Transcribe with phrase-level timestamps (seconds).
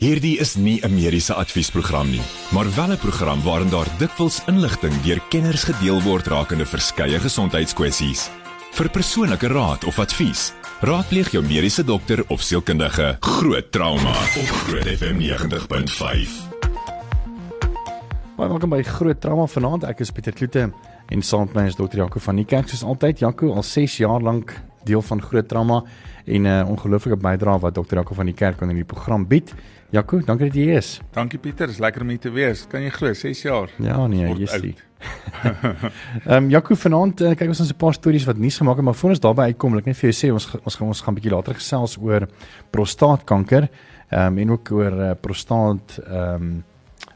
[0.00, 5.02] Hierdie is nie 'n mediese adviesprogram nie, maar wel 'n program waarin daar dikwels inligting
[5.02, 8.30] deur kenners gedeel word rakende verskeie gesondheidskwessies.
[8.72, 13.16] Vir persoonlike raad of advies, raadpleeg jou mediese dokter of sielkundige.
[13.20, 16.48] Groot trauma op Groot FM 90.5.
[18.36, 19.84] Baie welkom by Groot Trauma vanaand.
[19.84, 20.72] Ek is Pieter Kloete
[21.08, 23.18] en saam met my is dokter Jaco van die kerk soos altyd.
[23.18, 25.84] Jaco al 6 jaar lank deel van Groot Trauma
[26.24, 29.54] en 'n uh, ongelooflike bydrae wat dokter Jaco van die kerk aan hierdie program bied.
[29.90, 31.00] Jaco, dankie dat jy hier is.
[31.10, 32.66] Dankie Pieter, is lekker om hier te wees.
[32.70, 33.70] Kan jy glo 6 jaar?
[33.78, 34.76] Ja nee, jy sien.
[36.26, 38.84] Ehm um, Jaco vanaand uh, kyk ons ons 'n paar stories wat nuus gemaak het,
[38.84, 41.14] maar voor ons daarby uitkom, ek net vir jou sê ons ons gaan ons gaan
[41.14, 42.28] 'n bietjie later gesels oor
[42.70, 43.68] prostaatkanker
[44.10, 46.64] ehm um, en ook oor uh, prostaat ehm um,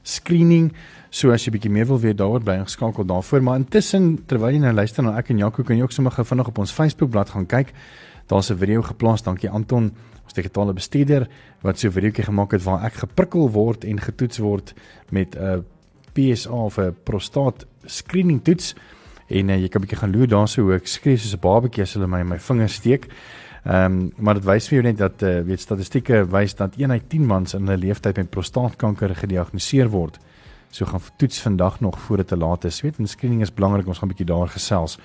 [0.03, 0.73] screening.
[1.15, 4.65] So as jy bietjie meer wil weet daaroor bly ingeskakel daarvoor, maar intussen terwyl jy
[4.65, 7.31] nou luister na ek en Jaco, kan jy ook sommer gou vinnig op ons Facebookblad
[7.31, 7.71] gaan kyk.
[8.27, 9.93] Daar's 'n video geplaas, dankie Anton,
[10.25, 11.29] ons digitale bestuurder
[11.63, 14.75] wat so 'n videoetjie gemaak het waar ek geprikkel word en getoets word
[15.11, 15.65] met 'n
[16.15, 18.75] PSA of 'n prostaat screening toets
[19.29, 21.95] en uh, jy kan bietjie gaan loer daarso hoe ek skree soos 'n babatjie as
[21.95, 23.07] hulle my in my vinger steek.
[23.65, 26.91] Ehm um, maar dit wys vir jou net dat uh, weet statistieke wys dat 1
[26.91, 30.19] uit 10 mans in hulle lewenstyd met prostaatkanker gediagnoseer word.
[30.75, 32.81] So gaan toets vandag nog voor dit te laat is.
[32.81, 33.87] Weet, en screening is belangrik.
[33.87, 34.99] Ons gaan 'n bietjie daar gesels.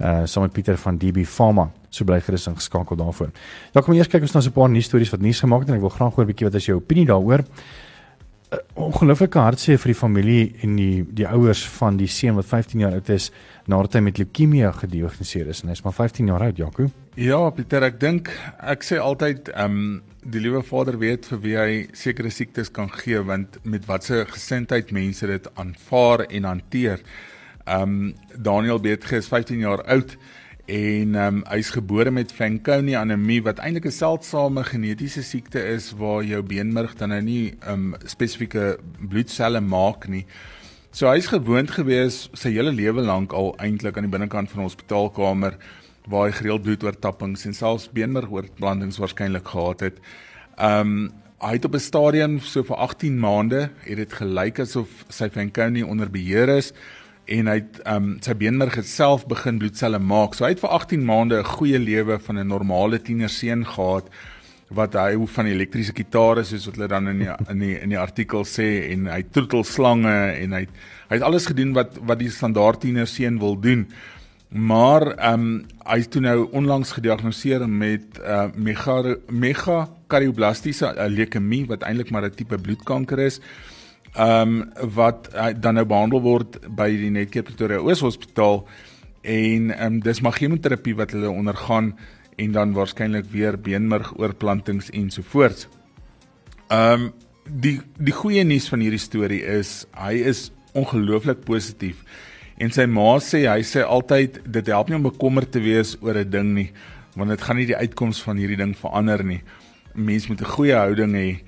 [0.00, 1.70] Uh saam met Pieter van DB Pharma.
[1.88, 3.30] So bly gerus ingeskakel daarvoor.
[3.72, 5.68] Ja, kom eers kyk ons na so 'n paar nuus stories wat nuus gemaak het
[5.68, 7.44] en ek wil graag hoor 'n bietjie wat is jou opinie daaroor.
[8.52, 12.80] Uh, ongelooflike hartseer vir die familie en die die ouers van die seun wat 15
[12.80, 13.30] jaar oud is
[13.66, 16.90] nadat hy met leukemie gediagnoseer is en hy's maar 15 jaar oud, Jaco.
[17.14, 21.56] Ja, Pieter, ek dink ek sê altyd ehm um, die liewe Vader weet vir wie
[21.56, 27.00] hy sekere siektes kan gee want met watse gesindheid mense dit aanvaar en hanteer.
[27.64, 30.16] Ehm um, Daniel Beetge is 15 jaar oud
[30.66, 35.92] en ehm um, hy's gebore met Fanconi anemie wat eintlik 'n seldsame genetiese siekte is
[35.96, 40.26] waar jou beenmerg dan nou nie ehm um, spesifieke bloedselle maak nie.
[40.92, 44.68] So hy's gewoond gewees sy hele lewe lank al eintlik aan die binnekant van 'n
[44.68, 45.56] hospitaalkamer
[46.10, 50.00] waar hy gereeld bloedoortappings en selfs beenmergoortplantings waarskynlik gehad het.
[50.58, 55.28] Um, hy het op 'n stadium so vir 18 maande het dit gelyk asof sy
[55.30, 56.72] Fanconi onder beheer is
[57.24, 60.34] en hy het um sy beenmerg self begin bloedselle maak.
[60.34, 64.10] So hy het vir 18 maande 'n goeie lewe van 'n normale tienerseun gehad
[64.70, 67.88] wat hy hoe van elektriese gitare soos wat hulle dan in die in die in
[67.88, 70.66] die artikel sê en hy troetel slange en hy
[71.08, 73.88] hy het alles gedoen wat wat die standaard tienerseun wil doen.
[74.50, 81.82] Maar um hy is toe nou onlangs gediagnoseer met uh mega mega kardioblastiese leukemie wat
[81.86, 83.40] eintlik maar 'n tipe bloedkanker is
[84.14, 88.64] ehm um, wat uh, dan nou behandel word by die Netcare Pretoria Oos Hospitaal
[89.22, 91.94] en ehm um, dis maar chemoterapie wat hulle ondergaan
[92.36, 95.68] en dan waarskynlik weer beenmerg oorplantings ensovoorts.
[96.68, 97.12] Ehm um,
[97.44, 102.02] die die goeie nuus van hierdie storie is hy is ongelooflik positief
[102.60, 106.14] en sy ma sê hy sê altyd dit help nie om bekommerd te wees oor
[106.14, 106.70] 'n ding nie
[107.16, 109.42] want dit gaan nie die uitkoms van hierdie ding verander nie.
[109.94, 111.40] Mens moet 'n goeie houding hê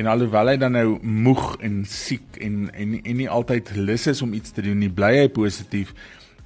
[0.00, 4.22] En alhoewel hy dan nou moeg en siek en en en nie altyd lus is
[4.22, 5.90] om iets te doen nie, bly hy positief.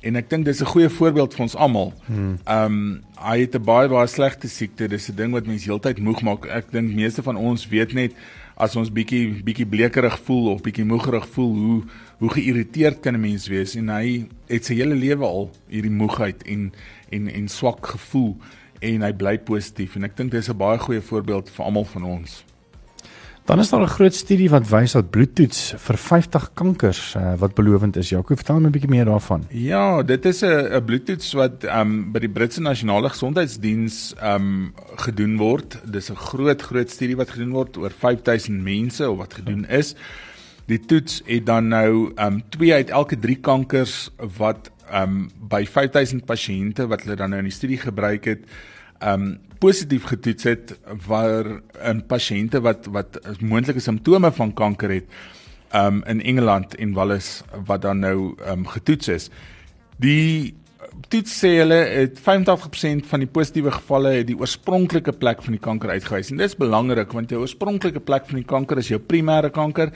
[0.05, 1.93] En ek dink dis 'n goeie voorbeeld vir ons almal.
[2.07, 2.39] Hmm.
[2.45, 4.89] Ehm um, hy het 'n baie baie slegte siekte.
[4.89, 6.47] Dis 'n ding wat mense heeltyd moeg maak.
[6.47, 8.13] Ek dink meeste van ons weet net
[8.57, 11.83] as ons bietjie bietjie blekerig voel of bietjie moegerig voel, hoe
[12.23, 16.43] hoe geïrriteerd kan 'n mens wees en hy het sy hele lewe al hierdie moegheid
[16.47, 16.73] en
[17.11, 18.37] en en swak gevoel
[18.81, 22.05] en hy bly positief en ek dink dis 'n baie goeie voorbeeld vir almal van
[22.05, 22.45] ons.
[23.45, 27.55] Dan is daar 'n groot studie wat wys dat bloedtoets vir 50 kankers uh, wat
[27.55, 28.09] belovend is.
[28.09, 29.45] Jaco, vertel my 'n bietjie meer daarvan.
[29.51, 34.35] Ja, dit is 'n 'n bloedtoets wat ehm um, by die Britse Nasionale Gesondheidsdiens ehm
[34.35, 35.81] um, gedoen word.
[35.85, 39.95] Dis 'n groot groot studie wat gedoen word oor 5000 mense of wat gedoen is.
[40.67, 45.31] Die toets het dan nou ehm um, 2 uit elke 3 kankers wat ehm um,
[45.49, 48.41] by 5000 pasiënte wat hulle dan nou in die studie gebruik het,
[49.03, 50.75] um, positief getoets het
[51.07, 51.63] waar
[51.93, 55.07] 'n pasiënte wat wat moontlike simptome van kanker het
[55.75, 59.31] um in Engeland en Wales wat dan nou um getoets is.
[59.97, 60.55] Die
[61.09, 65.63] toets sê hulle het 85% van die positiewe gevalle het die oorspronklike plek van die
[65.63, 66.31] kanker uitgewys.
[66.31, 69.93] En dit is belangrik want jou oorspronklike plek van die kanker is jou primêre kanker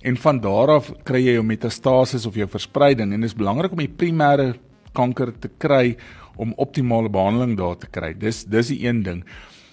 [0.00, 3.72] en van daar af kry jy jou metastasis of jou verspreiding en dit is belangrik
[3.76, 4.54] om die primêre
[4.96, 5.96] kanker te kry
[6.40, 8.14] om optimale behandeling daar te kry.
[8.16, 9.24] Dis dis die een ding.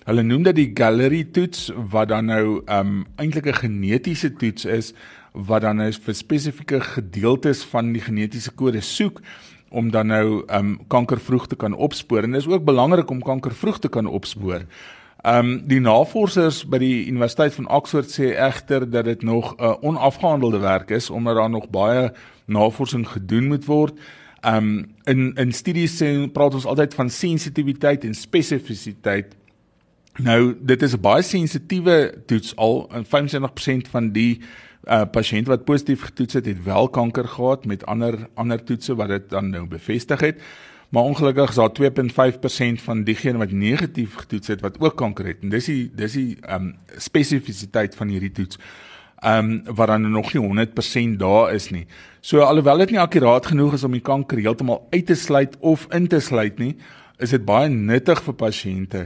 [0.08, 4.94] Hulle noem dit die gallery toets wat dan nou um eintlik 'n genetiese toets is
[5.34, 9.22] wat dan nou vir spesifieke gedeeltes van die genetiese kode soek
[9.70, 13.22] om dan nou um kanker vroeg te kan opspoor en dit is ook belangrik om
[13.22, 14.64] kanker vroeg te kan opspoor.
[15.26, 19.74] Um, die navorsers by die Universiteit van Oxford sê egter dat dit nog 'n uh,
[19.82, 22.14] onafgehandelde werk is omdat daar nog baie
[22.46, 24.00] navorsing gedoen moet word.
[24.48, 29.36] Ehm um, in in studies sê praat ons altyd van sensitiwiteit en spesifisiteit.
[30.24, 34.40] Nou dit is 'n baie sensitiewe toets al in 75% van die
[34.88, 39.08] uh pasiënte wat positief getoets het, het wel kanker gehad met ander ander toetse wat
[39.08, 40.42] dit dan nou bevestig het.
[40.90, 45.38] Maar ongelukkig is daar 2.5% van diegene wat negatief getoets het wat ook kanker het.
[45.42, 48.58] En dis die dis die um spesifisiteit van hierdie toets.
[49.26, 50.68] Um wat dan nog nie
[51.14, 51.86] 100% daar is nie.
[52.28, 55.86] So alhoewel dit nie akkuraat genoeg is om die kanker heeltemal uit te sluit of
[55.96, 56.74] in te sluit nie,
[57.24, 59.06] is dit baie nuttig vir pasiënte.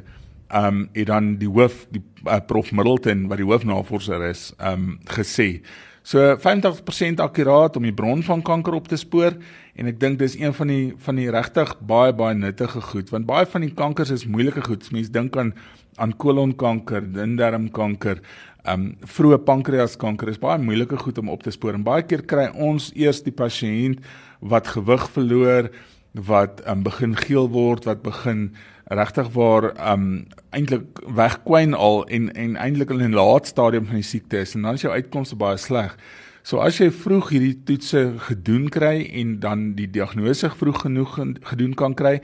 [0.50, 5.62] Um het dan die hoof die uh, prof Middleton wat die hoofnavorser is, um gesê.
[6.02, 9.38] So 50% akkuraat om die bron van kanker op te spoor
[9.78, 13.30] en ek dink dis een van die van die regtig baie baie nuttige goed want
[13.30, 14.90] baie van die kankers is moeilike goed.
[14.90, 15.54] Mense dink aan
[16.02, 21.74] aan kolonkanker, dindarmkanker, ehm um, vroeë pankreaskanker is baie moeilike goed om op te spoor.
[21.74, 24.04] En baie keer kry ons eers die pasiënt
[24.42, 25.72] wat gewig verloor,
[26.14, 28.52] wat ehm um, begin geel word, wat begin
[28.92, 33.96] regtig waar ehm um, eintlik wegkwyn al en en eintlik in 'n laat stadium van
[33.96, 35.98] die siekte is en dan is jou uitkomste baie sleg.
[36.44, 41.74] So as jy vroeg hierdie toetse gedoen kry en dan die diagnose vroeg genoeg gedoen
[41.74, 42.22] kan kry,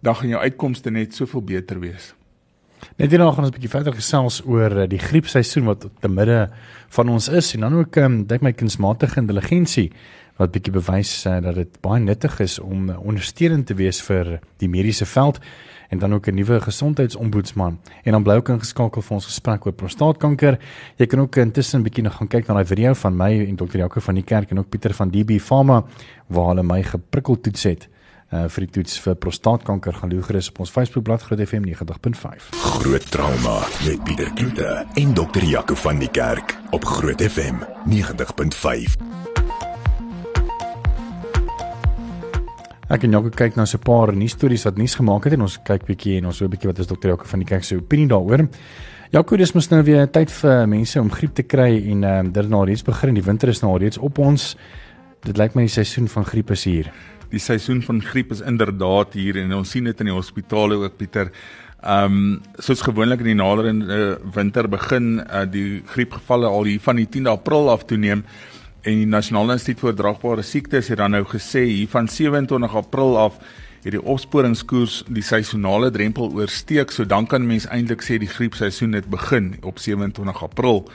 [0.00, 2.17] dan gaan jou uitkomste net soveel beter wees.
[2.98, 6.50] Net hierna gaan ons 'n bietjie verder gesels oor eh, die griepseisoen wat die midde
[6.88, 9.92] van ons is en dan ook um, dink my kunsmatige intelligensie
[10.38, 14.38] wat bietjie bewys uh, dat dit baie nuttig is om uh, ondersteunend te wees vir
[14.62, 15.40] die mediese veld
[15.88, 17.78] en dan ook 'n nuwe gesondheidsombudsman.
[18.04, 20.58] En dan bly ook ingeskakel vir ons gesprek oor prostaatkanker.
[20.96, 23.56] Jy kan ook intussen 'n bietjie nog gaan kyk na daai video van my en
[23.56, 23.76] Dr.
[23.76, 25.84] Jaco van die kerk en ook Pieter van DB Pharma
[26.26, 27.88] waar hulle my geprikkel toets het.
[28.28, 32.50] Uh, vir die toets vir prostaatkanker gaan loer gerus op ons Facebookblad Groot FM 90.5.
[32.60, 33.54] Groot trauma
[33.86, 35.46] met Pieter Kloete en Dr.
[35.48, 38.98] Jaco van die kerk op Groot FM 90.5.
[42.92, 45.48] Ek en Jaco kyk na so 'n paar nuus stories wat nuus gemaak het en
[45.48, 47.76] ons kyk bietjie en ons hoor bietjie wat is dokter Jaco van die kerk se
[47.76, 48.48] opinie daaroor.
[49.10, 52.32] Jaco, dis mos nou weer tyd vir mense om griep te kry en ehm um,
[52.32, 53.14] dit nou reeds begin.
[53.14, 54.56] Die winter is nou reeds op ons.
[55.24, 56.92] Dit lyk my die seisoen van griep is hier.
[57.30, 60.96] Die seisoen van griep is inderdaad hier en ons sien dit in die hospitale ook
[60.96, 61.32] Pieter.
[61.78, 66.80] Ehm um, soos gewoonlik in die naderende uh, winter begin uh, die griepgevalle al hier
[66.82, 68.24] van die 10de April af toeneem
[68.82, 73.16] en die Nasionale Instituut vir Oordraagbare Siektes het dan nou gesê hier van 27 April
[73.18, 73.38] af
[73.84, 79.06] hierdie opsporingskoers die seisonale drempel oorsteek, so dan kan mens eintlik sê die griepseisoen het
[79.10, 80.86] begin op 27 April.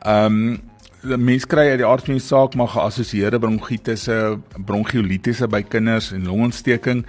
[0.00, 0.60] Ehm um,
[1.02, 6.12] die mens kry uit die aard van die saak maar geassosieerde bronkitisse, bronchiolitiese by kinders
[6.14, 7.04] en longontsteking.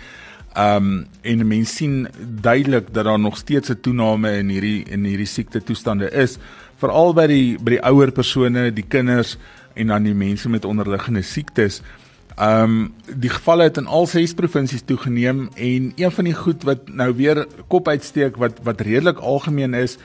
[0.58, 2.08] Um, en mense sien
[2.46, 6.38] duidelik dat daar nog steeds 'n toename in hierdie in hierdie siekte toestande is,
[6.78, 9.38] veral by die by die ouer persone, die kinders
[9.74, 11.82] en dan die mense met onderliggende siektes.
[12.40, 16.90] Um, die gevalle het in al ses provinsies toegeneem en een van die goed wat
[16.90, 19.98] nou weer kop uitsteek wat wat redelik algemeen is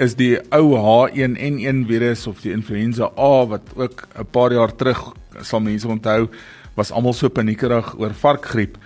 [0.00, 5.12] is die ou H1N1 virus of die influenza A wat ook 'n paar jaar terug
[5.42, 6.28] sal mense onthou
[6.74, 8.78] was almal so paniekerig oor varkgriep.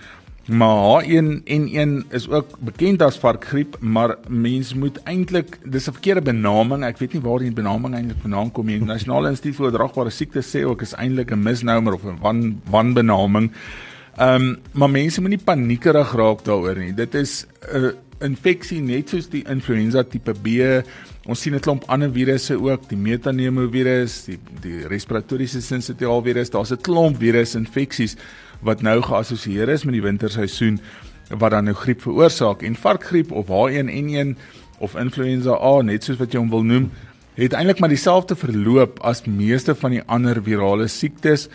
[0.45, 6.83] Maar H1N1 is ook bekend as varkgriep, maar mens moet eintlik dis 'n verkeerde benaming.
[6.83, 8.77] Ek weet nie waar die benaming eintlik vandaan kom nie.
[8.77, 12.61] Die Nasionale Instituut vir Oordraagbare Siektes sê ook is eintlik 'n misnomer of 'n wan
[12.69, 13.51] wanbenaming.
[14.17, 16.93] Ehm um, maar mense moenie paniekerig raak daaroor nie.
[16.93, 20.83] Dit is 'n uh, infeksie net soos die influenza tipe B.
[21.25, 26.49] Ons sien 'n klomp ander virusse ook, die metapneumovirus, die die respiratoriese sinsitiaal virus.
[26.49, 28.15] Daar's 'n klomp virusinfeksies
[28.61, 30.79] wat nou geassosieer is met die winterseisoen
[31.29, 34.35] wat dan nou griep veroorsaak en varkgriep of H1N1
[34.79, 36.91] of influenza A net soos wat jy hom wil noem
[37.35, 41.49] het eintlik maar dieselfde verloop as meeste van die ander virale siektes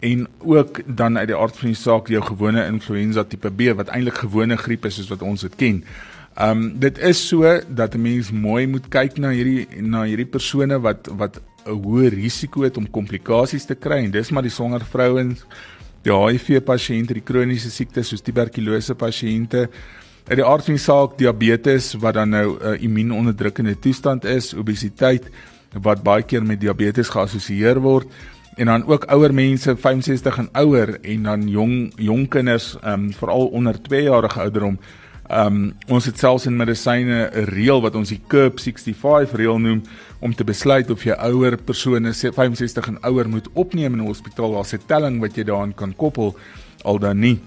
[0.00, 3.92] en ook dan uit die aard van die saak jou gewone influenza tipe B wat
[3.92, 5.82] eintlik gewone griep is soos wat ons dit ken.
[6.36, 10.80] Um dit is so dat 'n mens mooi moet kyk na hierdie na hierdie persone
[10.80, 14.84] wat wat 'n hoë risiko het om komplikasies te kry en dis maar die swanger
[14.84, 15.44] vrouens
[16.06, 19.66] die HIV pasiënte, die kroniese siektes soos tuberkulose pasiënte,
[20.28, 24.54] uit die aard van die saak diabetes wat dan nou 'n uh, immuunonderdrukkende toestand is,
[24.54, 25.30] obesiteit
[25.82, 28.06] wat baie keer met diabetes geassosieer word
[28.56, 33.46] en dan ook ouer mense 65 en ouer en dan jong jong kinders um, veral
[33.46, 34.78] onder 2 jarige ouderdom.
[35.30, 39.82] Um ons het selfs in medisyne 'n reël wat ons die CURB 65 reël noem
[40.20, 44.52] om te besluit of jy ouer persone 65 en ouer moet opneem in 'n hospitaal.
[44.52, 46.36] Daar's 'n telling wat jy daaraan kan koppel
[46.82, 47.40] al dan nie.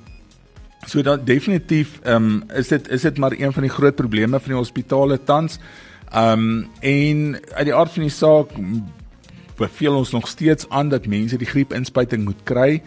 [0.87, 4.39] So dan definitief ehm um, is dit is dit maar een van die groot probleme
[4.39, 5.59] van die hospitale tans.
[6.11, 8.49] Ehm um, en uit die aard van die saak
[9.55, 12.81] beveel ons nog steeds aan dat mense die griepinspuiting moet kry.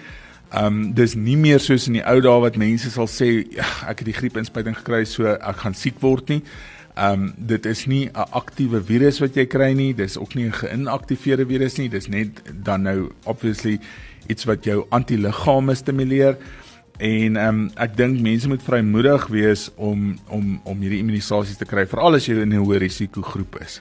[0.52, 3.64] Ehm um, dis nie meer soos in die ou dae wat mense sal sê ja,
[3.88, 6.42] ek het die griepinspuiting gekry so ek gaan siek word nie.
[6.92, 10.44] Ehm um, dit is nie 'n aktiewe virus wat jy kry nie, dis ook nie
[10.44, 13.80] 'n geïnaktiveerde virus nie, dis net dan nou obviously
[14.28, 16.37] iets wat jou antiliggame stimuleer.
[16.99, 21.64] En ehm um, ek dink mense moet vrymoedig wees om om om hierdie immunisasies te
[21.64, 23.80] kry veral as jy in 'n hoë risiko groep is.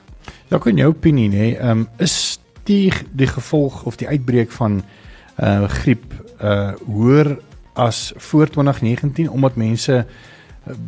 [0.49, 1.59] Ja, kan jou opinie nê?
[1.59, 4.83] Ehm um, is die die gevolg of die uitbreek van
[5.39, 7.37] uh griep uh hoër
[7.73, 10.05] as voor 2019 omdat mense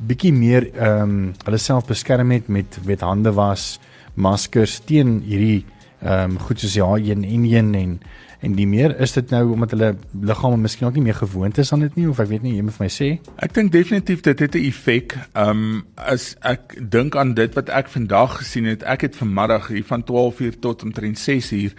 [0.07, 3.79] bietjie meer ehm um, hulle self beskerm het met met hande was,
[4.13, 5.65] maskers teen hierdie
[6.01, 7.99] ehm um, goed soos H1N1 en
[8.43, 11.71] en die meer is dit nou omdat hulle liggame miskien ook nie meer gewoond is
[11.71, 13.09] aan dit nie of ek weet nie jy moet vir my sê.
[13.39, 15.17] Ek dink definitief dit het 'n effek.
[15.33, 19.67] Ehm um, as ek dink aan dit wat ek vandag gesien het, ek het vanmiddag
[19.67, 21.73] hier van 12:00 tot omtrent 6:00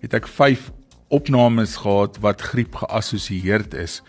[0.00, 0.70] het ek 5
[1.08, 4.02] opnames gehad wat griep geassosieerd is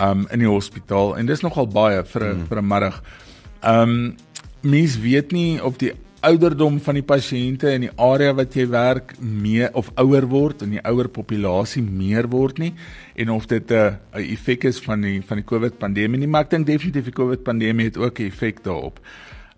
[0.00, 2.46] um in die hospitaal en dis nogal baie vir 'n mm.
[2.48, 3.02] vir 'n middag.
[3.62, 4.16] Um
[4.62, 9.14] mens weet nie of die ouderdom van die pasiënte in die area wat jy werk
[9.18, 12.74] meer of ouer word en die ouer populasie meer word nie
[13.16, 16.44] en of dit 'n 'n effek is van die van die COVID pandemie nie maar
[16.44, 19.00] ek dink definitief die COVID pandemie het ook 'n effek daarop.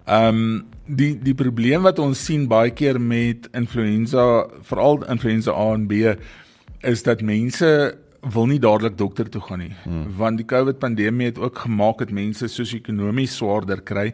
[0.06, 5.86] Um die die probleem wat ons sien baie keer met influenza veral influenza A en
[5.86, 6.16] B
[6.84, 7.68] is dat mense
[8.32, 10.16] wil nie dadelik dokter toe gaan nie hmm.
[10.16, 14.12] want die COVID pandemie het ook gemaak dat mense sosio-ekonomies swaarder kry.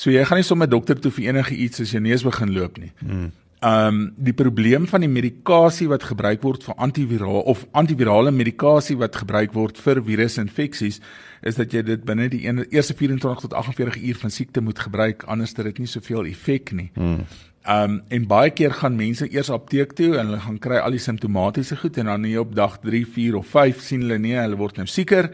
[0.00, 2.78] So jy gaan nie sommer dokter toe vir enige iets as jou neus begin loop
[2.80, 2.92] nie.
[3.02, 3.30] Hmm.
[3.60, 9.18] Um die probleem van die medikasie wat gebruik word vir antiviraal of antivirale medikasie wat
[9.20, 11.00] gebruik word vir virusinfeksies
[11.44, 15.26] is dat jy dit binne die eerste 24 tot 48 uur van siekte moet gebruik
[15.28, 16.88] anders dat dit nie soveel effek nie.
[16.94, 17.26] Hmm.
[17.68, 21.02] Um en baie keer gaan mense eers apteek toe en hulle gaan kry al die
[21.02, 24.56] simptomatiese goed en dan nie op dag 3, 4 of 5 sien hulle nie, hulle
[24.56, 25.28] word nou sieker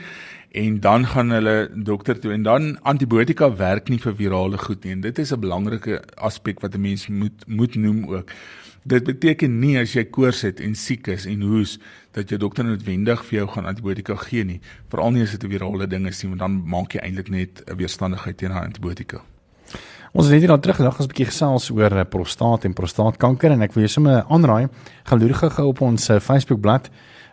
[0.50, 4.96] en dan gaan hulle dokter toe en dan antibiotika werk nie vir virale goed nie.
[4.96, 8.30] En dit is 'n belangrike aspek wat 'n mens moet moet noem ook.
[8.82, 11.78] Dit beteken nie as jy koors het en siek is en hoes
[12.12, 15.50] dat jou dokter noodwendig vir jou gaan antibiotika gee nie, veral nie as dit 'n
[15.50, 19.22] virale ding is nie, want dan maak jy eintlik net 'n weerstandigheid teen antibiotika.
[20.16, 23.60] Ons het net hierna teruggedag ons 'n bietjie gesels oor eh, prostaat en prostaatkanker en
[23.60, 24.68] ek wil jou sommer aanraai
[25.04, 26.88] gaan loer gou op ons eh, Facebook bladsy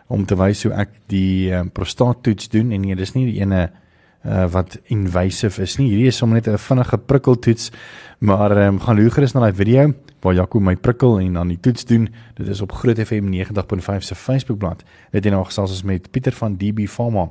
[0.08, 2.72] om te wys hoe ek die um, prostaattoets doen.
[2.72, 3.70] En nee dis nie die ene
[4.26, 5.88] uh, wat invasive is nie.
[5.88, 7.72] Hierdie is sommer net 'n vinnige prikkeltoets
[8.20, 11.60] maar um, gaan loer gerus na daai video waar Jaco my prikkel en dan die
[11.60, 12.08] toets doen.
[12.34, 16.32] Dit is op Groot FM 90.5 se Facebook bladsy net hierna gesels ons met Pieter
[16.32, 17.30] van DB Pharma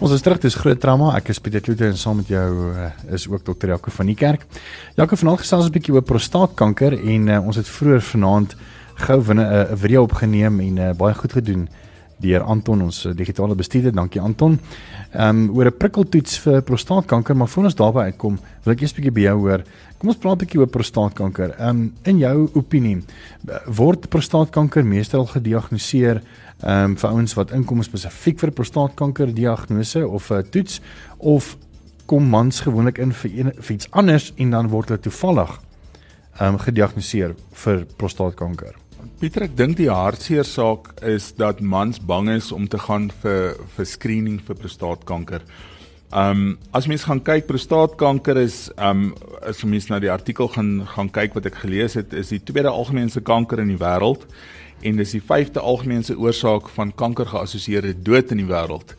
[0.00, 1.10] Ons is terug, dis groot trauma.
[1.18, 4.14] Ek is Pieter Kloete en saam met jou uh, is ook dokter Jaco van die
[4.16, 4.46] kerk.
[4.96, 8.54] Jaco vanaand gesels 'n bietjie oor prostaatkanker en uh, ons het vroeër vanaand
[9.04, 11.68] gou 'n uh, video opgeneem en uh, baie goed gedoen
[12.20, 13.92] deur Anton ons digitale bestuurder.
[13.92, 14.58] Dankie Anton.
[15.10, 18.92] Ehm um, oor 'n prikkeltoets vir prostaatkanker, maar voor ons daarby uitkom, wil ek eers
[18.92, 19.62] 'n bietjie by jou hoor.
[19.98, 21.50] Kom ons praat 'n bietjie oor prostaatkanker.
[21.58, 23.02] Ehm um, in jou opinie,
[23.66, 26.22] word prostaatkanker meestal gediagnoseer
[26.62, 30.80] ehm um, vir ouens wat inkom spesifiek vir prostaatkanker diagnose of 'n uh, toets
[31.18, 31.56] of
[32.06, 35.60] kom mans gewoonlik in vir, een, vir iets anders en dan word hulle toevallig
[36.40, 37.34] ehm um, gediagnoseer
[37.64, 38.74] vir prostaatkanker.
[39.20, 43.58] Pieter, ek dink die hartseer saak is dat mans bang is om te gaan vir
[43.76, 45.44] vir screening vir prostaatkanker.
[46.10, 50.48] Ehm um, as mens gaan kyk prostaatkanker is ehm um, as mens na die artikel
[50.48, 54.26] gaan gaan kyk wat ek gelees het, is die tweede algemeenste kanker in die wêreld
[54.82, 58.96] en dis die vyfde algemeenste oorsaak van kanker geassosieerde dood in die wêreld.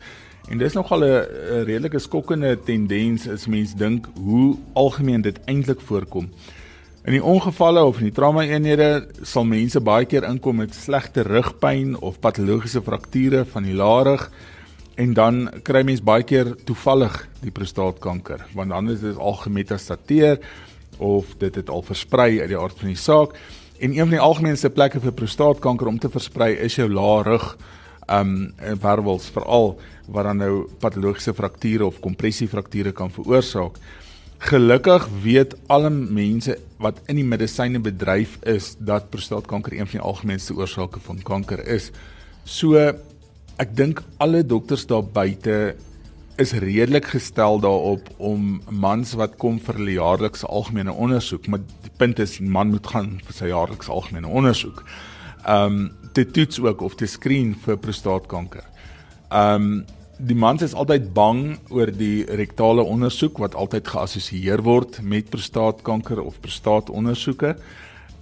[0.48, 6.30] En dis nogal 'n redelike skokkende tendens as mens dink hoe algemeen dit eintlik voorkom.
[7.02, 11.24] In die ongevalle of in die trauma eenhede sal mense baie keer inkom met slegte
[11.26, 14.28] rugpyn of patologiese frakture van die larig
[15.02, 20.38] en dan kry mens baie keer toevallig die prostaatkanker want dan is dit al gemetastateer
[21.02, 23.34] of dit het al versprei uit die aard van die saak.
[23.82, 27.48] En een van die algemeenste plekke vir prostaatkanker om te versprei is jou lae rug
[28.06, 29.74] um wervels veral
[30.06, 33.82] wat dan nou patologiese frakture of kompressiefrakture kan veroorsaak.
[34.42, 40.56] Gelukkig weet alle mense wat in die medisynebedryf is dat prostaatkanker een van die algemeenste
[40.58, 41.92] oorsake van kanker is.
[42.42, 42.74] So
[43.62, 45.76] ek dink alle dokters daar buite
[46.42, 51.94] is redelik gestel daarop om mans wat kom vir hulle jaarlikse algemene ondersoek, maar die
[52.02, 54.82] punt is man moet gaan vir sy jaarlikse algemene ondersoek.
[55.46, 58.66] Ehm um, te toets ook of te skreen vir prostaatkanker.
[59.30, 59.84] Ehm um,
[60.18, 66.20] die mans is altyd bang oor die rektale ondersoek wat altyd geassosieer word met prostaatkanker
[66.22, 67.56] of prostaatondersoeke.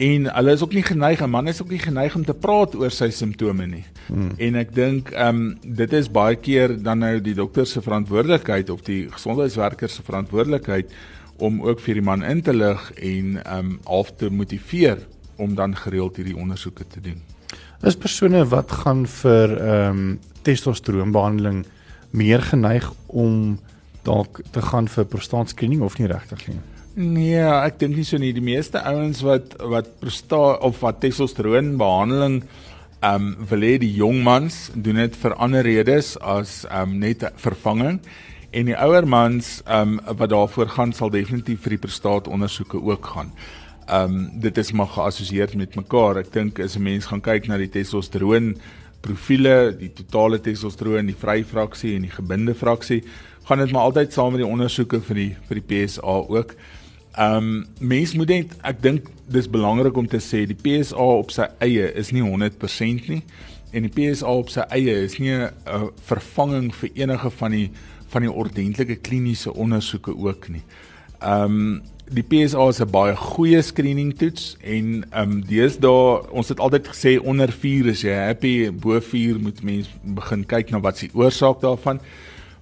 [0.00, 2.74] En hulle is ook nie geneig, 'n man is ook nie geneig om te praat
[2.74, 3.84] oor sy simptome nie.
[4.06, 4.32] Hmm.
[4.38, 8.70] En ek dink ehm um, dit is baie keer dan nou die dokter se verantwoordelikheid
[8.70, 10.90] of die gesondheidswerker se verantwoordelikheid
[11.36, 14.98] om ook vir die man in te lig en ehm um, half te motiveer
[15.36, 17.20] om dan gereeld hierdie ondersoeke te doen.
[17.82, 21.66] Is persone wat gaan vir ehm um, testosteroonbehandeling
[22.10, 23.58] meer geneig om
[24.02, 26.60] dalk te gaan vir prostaatscreening of nie regtig nie?
[26.94, 28.32] Nee, ek dink nie so nie.
[28.34, 32.42] Die meeste ouens wat wat prosta of wat testosteron behandeling
[33.00, 36.98] ehm um, wil hê die jong mans doen dit vir ander redes as ehm um,
[37.00, 38.00] net vervanging
[38.50, 43.06] en die ouer mans ehm um, wat daarvoor gaan sal definitief vir die prostaatondersoeke ook
[43.14, 43.32] gaan.
[43.86, 46.20] Ehm um, dit is maar geassosieer met mekaar.
[46.20, 48.56] Ek dink as 'n mens gaan kyk na die testosteron
[49.00, 53.02] profile, die totale testosteron, die vry fraksie en die gebinde fraksie,
[53.48, 56.54] gaan dit maar altyd saam met die ondersoeke vir die vir die PSA ook.
[57.18, 61.32] Ehm um, mens moet net ek dink dis belangrik om te sê die PSA op
[61.34, 63.22] sy eie is nie 100% nie
[63.74, 67.70] en die PSA op sy eie is nie 'n vervanging vir enige van die
[68.10, 70.62] van die ordentlike kliniese ondersoeke ook nie.
[71.20, 76.48] Ehm um, die PSA is 'n baie goeie screening toets en ehm um, deesdae ons
[76.48, 80.80] het altyd gesê onder 4 is jy happy, bo 4 moet mens begin kyk na
[80.80, 82.00] wat se oorsaak daarvan.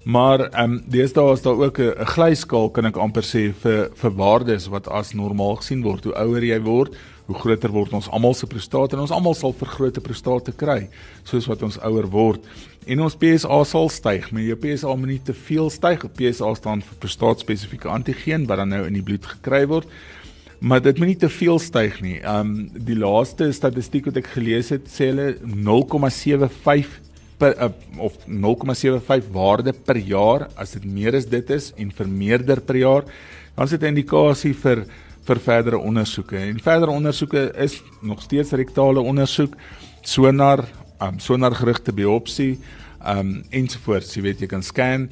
[0.09, 4.12] Maar ehm um, deesdae is daar ook 'n glyskaal kan ek amper sê vir vir
[4.17, 6.05] waardes wat as normaal gesien word.
[6.05, 6.97] Hoe ouer jy word,
[7.27, 10.88] hoe groter word ons almal se prostate en ons almal sal vergrote prostate kry
[11.25, 12.41] soos wat ons ouer word.
[12.87, 16.07] En ons PSA sal styg, maar jou PSA moet nie te veel styg.
[16.17, 19.87] PSA staan vir prostaat-spesifieke antigeen wat dan nou in die bloed gekry word.
[20.59, 22.21] Maar dit moet nie te veel styg nie.
[22.23, 27.08] Ehm um, die laaste statistiek wat ek gelees het sê hulle 0,75
[27.38, 27.70] per uh,
[28.03, 33.05] of 0,75 waarde per jaar as dit meer as dit is en vermeerder per jaar
[33.55, 34.87] dan is dit 'n indikasie vir
[35.29, 36.38] vir verdere ondersoeke.
[36.38, 39.57] En verdere ondersoeke is nog steeds rektale ondersoek
[40.03, 40.64] sonar
[41.03, 42.59] um, sonar gerigte biopsie
[43.07, 45.09] um, ensovoorts jy weet jy kan scan.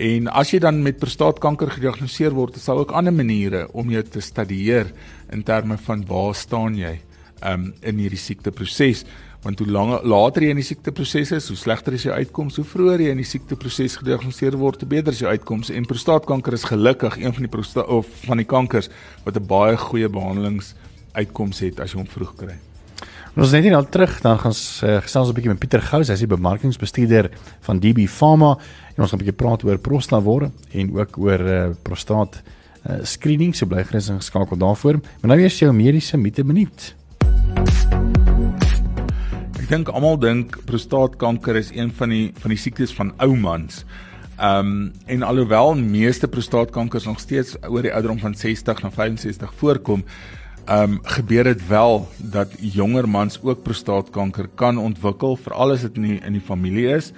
[0.00, 4.20] En as jy dan met prostaatkanker gediagnoseer word daar ook ander maniere om jou te
[4.20, 4.90] studieer
[5.32, 6.96] in terme van waar staan jy
[7.44, 9.04] um, in hierdie siekteproses
[9.42, 12.66] want hoe langer later jy in die siekteproses is, hoe slegter is jou uitkoms, hoe
[12.66, 15.72] vroeër jy in die siekteproses gediagnoseer word, hoe beter is jou uitkoms.
[15.74, 18.88] En prostaatkanker is gelukkig een van die of van die kankers
[19.24, 22.56] wat 'n baie goeie behandelingsuitkoms het as jy hom vroeg kry.
[23.34, 26.08] Ons net nie al terug dan gaan ons uh, gesels 'n bietjie met Pieter Gous,
[26.08, 28.58] hy is die bemarkingsbestuurder van DB Pharma
[28.94, 32.42] en ons gaan 'n bietjie praat oor prostavore en ook oor uh, prostaat
[32.86, 35.00] uh, screening, so bly gerus ingeskakel daarvoor.
[35.20, 36.44] Maar nou eers jou mediese mite
[39.62, 43.84] minuut dink almal dink prostaatkanker is een van die van die siektes van ou mans.
[44.36, 49.52] Ehm um, en alhoewel meeste prostaatkankers nog steeds oor die ouderdom van 60 na 65
[49.60, 50.02] voorkom,
[50.64, 55.96] ehm um, gebeur dit wel dat jonger mans ook prostaatkanker kan ontwikkel, veral as dit
[55.96, 57.12] in die, in die familie is.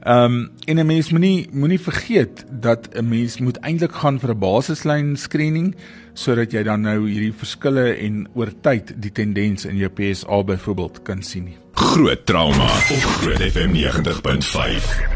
[0.00, 4.30] Ehm um, en 'n mens moenie moenie vergeet dat 'n mens moet eintlik gaan vir
[4.30, 5.74] 'n basislyn screening
[6.14, 11.02] sodat jy dan nou hierdie verskille en oor tyd die tendens in jou PSA byvoorbeeld
[11.06, 11.58] kan sien nie.
[11.74, 15.10] Groot trauma op Groot FM 90.5.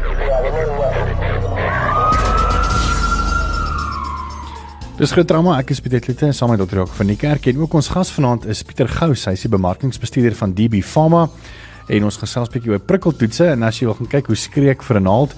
[4.95, 5.57] Dis groot trauma.
[5.59, 6.79] Ek is Pieter Klute saam met Dr.
[6.79, 9.25] Jacques van die kerk en ook ons gas vanaand is Pieter Gous.
[9.27, 11.25] Hy is die bemarkingsbestuurder van DB Pharma
[11.91, 14.85] en ons gesels bietjie oor prikkeltoetse en as jy wil gaan kyk hoe skree ek
[14.87, 15.35] vir 'n naald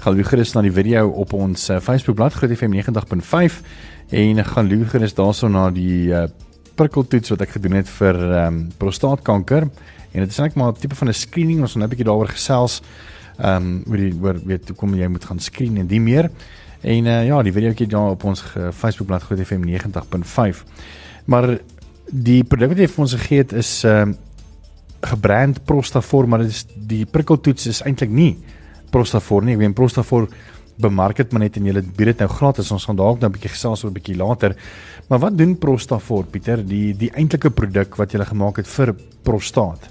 [0.00, 3.58] gaan loer gerus na die video op ons uh, Facebook bladsy Groot FM 90.5
[4.10, 6.26] en gaan loer gerus daarso na die uh,
[6.74, 9.68] prikkeltoets wat ek gedoen het vir um, prostaatkanker.
[10.10, 11.60] En dit is net maar 'n tipe van 'n screening.
[11.60, 12.82] Ons gaan 'n bietjie daaroor gesels
[13.38, 16.30] ehm um, oor die oor weet hoe kom jy moet gaan screen en die meer.
[16.80, 20.64] En uh, ja die videoetjie daar op ons Facebook bladsy Groot FM 90.5
[21.24, 21.58] maar
[22.10, 24.18] die produk wat jy vir ons gegee het is ehm um,
[25.00, 28.34] gebrand Prostafor, maar dit is die prikkeltoets is eintlik nie
[28.92, 29.54] Prostafor nie.
[29.54, 30.26] Ek weet Prostafor
[30.80, 32.70] bemark dit maar net en jy bied dit nou gratis.
[32.74, 34.56] Ons gaan dalk nou 'n bietjie gesels oor 'n bietjie later.
[35.08, 36.66] Maar wat doen Prostafor, Pieter?
[36.66, 39.88] Die die eintlike produk wat jy gemaak het vir prostaat.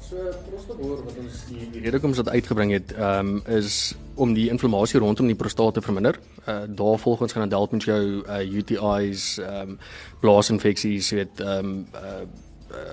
[0.00, 0.16] So
[0.50, 4.34] Prostafor wat ons die die rede hoekom ons dit uitgebring het, ehm um, is om
[4.34, 6.18] die inflammasie rondom die prostaat te verminder.
[6.48, 9.78] Uh daar volgens gaan dit help met jou uh, UTI's, ehm um,
[10.20, 12.24] blaasinfeksies, weet ehm um, uh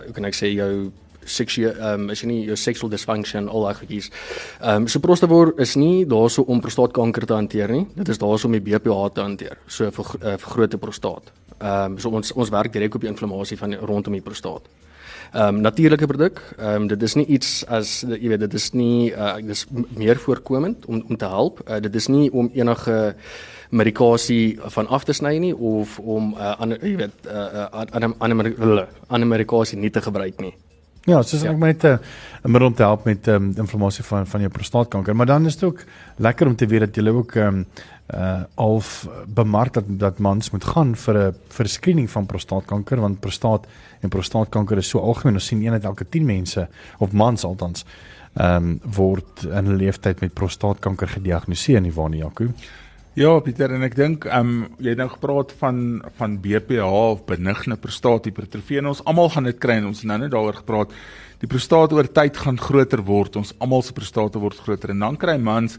[0.06, 0.92] hoe kan ek sê jou
[1.26, 4.12] seksueel ehm um, is nie jou sexual dysfunction al daai goedjies.
[4.62, 7.86] Ehm um, so prostavor is nie daarso om prostaatkanker te hanteer nie.
[7.96, 9.58] Dit is daarso om die BPH te hanteer.
[9.68, 11.32] So vir uh, vir groot prostaat.
[11.60, 14.70] Ehm um, so ons ons werk direk op die inflammasie van rondom die prostaat.
[15.32, 16.42] Ehm um, natuurlike produk.
[16.58, 19.66] Ehm um, dit is nie iets as jy weet dit is nie uh, dit is
[19.96, 21.62] meer voorkomend om om te help.
[21.68, 23.16] Uh, dit is nie om enige
[23.70, 28.88] medikasie van af te sny nie of om uh, ander jy weet uh, ander ander
[29.08, 30.54] ander medikasie nie te gebruik nie.
[31.10, 31.50] Ja, soos ja.
[31.50, 32.00] ek net 'n
[32.46, 35.58] middel om te help met ehm um, inflammasie van van jou prostaatkanker, maar dan is
[35.58, 35.84] dit ook
[36.18, 37.66] lekker om te weet dat jy ook ehm um,
[38.14, 43.20] uh alf bemark dat dat mans moet gaan vir 'n vir screening van prostaatkanker want
[43.20, 43.68] prostaat
[44.02, 45.34] en prostaatkanker is so algemeen.
[45.34, 47.86] Ons sien een uit elke 10 mense of mans althans
[48.34, 52.48] ehm um, word in 'n leeftyd met prostaatkanker gediagnoseer nie waar nie Jaco
[53.20, 55.80] Ja Pieter en ek dink ehm um, jy het nou gepraat van
[56.16, 60.16] van BPH of benigne prostaathipertrofie en ons almal gaan dit kry en ons het nou
[60.22, 60.94] net daaroor gepraat.
[61.42, 65.20] Die prostaat oor tyd gaan groter word ons almal se prostate word groter en dan
[65.20, 65.76] kry mans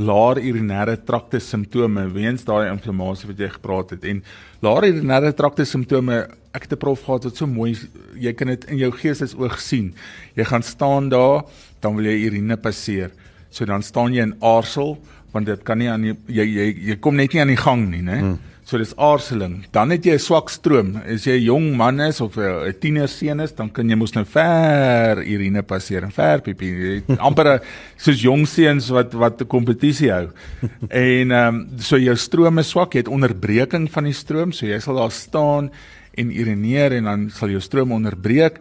[0.00, 4.08] laer urinêre trakte simptome weens daai inflammasie wat jy gepraat het.
[4.08, 4.24] En
[4.64, 6.22] laer urinêre trakte simptome
[6.56, 7.76] ek het 'n prof gehad wat so mooi
[8.16, 9.92] jy kan dit in jou geestesoog sien.
[10.36, 11.44] Jy gaan staan daar
[11.82, 13.10] dan wil jy urine passeer.
[13.50, 14.96] So dan staan jy in aarsel
[15.32, 17.90] want dit kan nie aan jy jy jy, jy kom net nie aan die gang
[17.90, 18.38] nie nê hmm.
[18.62, 19.64] So dis aarseling.
[19.74, 20.94] Dan het jy 'n swak stroom.
[21.04, 24.24] As jy 'n jong man is of 'n tienerseun is, dan kan jy mos nou
[24.24, 27.02] ver urine passeer en ver piepie.
[27.18, 27.60] amper
[27.96, 30.30] soos jong seuns wat wat 'n kompetisie hou.
[30.88, 34.66] En ehm um, so jou stroom is swak, jy het onderbreking van die stroom, so
[34.66, 35.70] jy sal daar staan
[36.14, 38.60] en urineer en dan sal jou stroom onderbreek.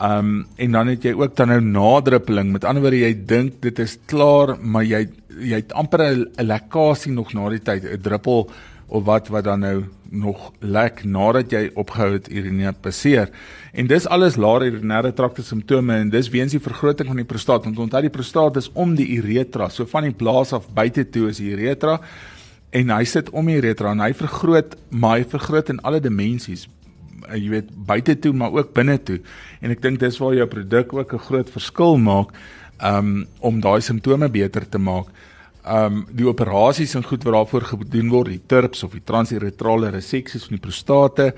[0.00, 2.52] Um, en dan het jy ook dan nou nadruppeling.
[2.52, 7.12] Met ander woorde, jy dink dit is klaar, maar jy jy het amper 'n lekkasie
[7.12, 8.50] nog na die tyd, 'n druppel
[8.88, 13.30] of wat wat dan nou nog lek nadat jy opgehou het urineer passeer.
[13.72, 17.64] En dis alles laer urinêre trakte simptome en dis weens die vergroting van die prostaat.
[17.64, 21.28] Want onthou die prostaat is om die uretra, so van die blaas af buite toe
[21.28, 22.00] is die uretra
[22.70, 26.68] en hy sit om die uretra en hy vergroot, maar hy vergroot in alle dimensies.
[27.28, 29.20] Eh, jy weet buite toe maar ook binne toe.
[29.60, 32.30] En ek dink dis waar jou produk ook 'n groot verskil maak
[32.82, 35.06] um om daai simptome beter te maak
[35.64, 40.48] um die operasies en goed wat daarvoor gedoen word, die TURPs of die transuretrale reseksies
[40.48, 41.34] van die prostate,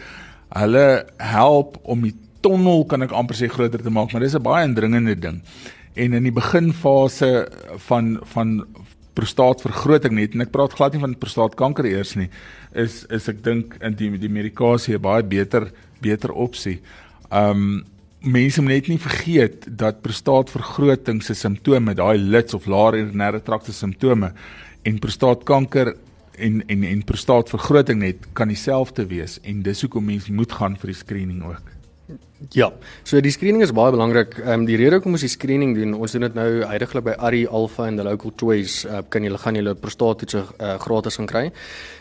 [0.55, 4.42] hulle help om die tonnel kan ek amper sê groter te maak, maar dis 'n
[4.42, 5.42] baie indringende ding.
[5.94, 8.66] En in die beginfase van van
[9.14, 12.29] prostaatvergroting net en ek praat glad nie van prostaatkanker eers nie,
[12.74, 16.81] is is ek dink in die die medikasie 'n baie beter beter opsie.
[17.31, 17.85] Um
[18.20, 23.72] mense moet net nie vergeet dat prostaatvergroting se simptome, daai lits of laer urinêre trakte
[23.72, 24.33] simptome
[24.83, 25.94] en prostaatkanker
[26.38, 30.92] en en en prostaatvergroting net kan dieselfde wees en dis hoekom mense moet gaan vir
[30.92, 31.73] die screening ook.
[32.53, 32.67] Ja,
[33.09, 34.35] so die screening is baie belangrik.
[34.43, 37.14] Ehm um, die rede hoekom ons die screening doen, ons doen dit nou heidaglik by
[37.17, 41.31] Ari Alpha en the Local Choice, uh, kan julle gaan julle prostaattoets uh, gratis gaan
[41.31, 41.45] kry.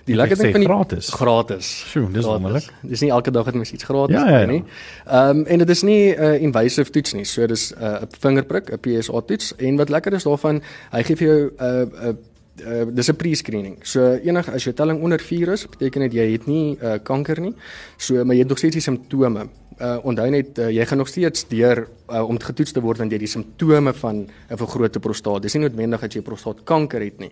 [0.10, 1.14] Die lekker ding van die gratis.
[1.16, 1.70] Gratis.
[1.94, 2.68] Sjoe, dis wonderlik.
[2.82, 4.52] Dis nie elke dag het mens iets gratis ja, ja, ja.
[4.52, 4.60] nie.
[5.06, 7.26] Ehm um, en dit is nie 'n uh, invasive toets nie.
[7.26, 10.62] So dis 'n uh, vingerprik, 'n PSA toets en wat lekker is daarvan,
[10.92, 12.14] hy gee vir jou 'n uh, 'n uh,
[12.62, 13.78] Uh, dis 'n pre-screening.
[13.82, 17.42] So enig as jou telling onder 4 is, beteken dit jy het nie uh, kanker
[17.42, 17.56] nie.
[17.98, 21.08] So maar jy het nog steeds die simptome uh, onthou net uh, jy gaan nog
[21.08, 25.42] steeds deur uh, om getoets te word want jy die simptome van 'n vergrote prostaat.
[25.42, 27.32] Dis nie noodwendig dat jy prostaatkanker het nie.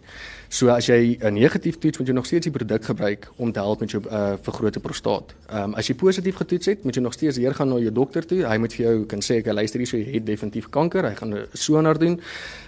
[0.49, 3.59] So as jy 'n negatief toets, moet jy nog steeds die produk gebruik om te
[3.59, 5.35] help met jou uh, vergrote prostaat.
[5.49, 7.91] Ehm um, as jy positief getoets het, moet jy nog steeds weer gaan na jou
[7.91, 8.45] dokter toe.
[8.45, 11.05] Hy moet vir jou kan sê ek luister hier so jy het definitief kanker.
[11.05, 12.19] Hy gaan 'n sonar doen.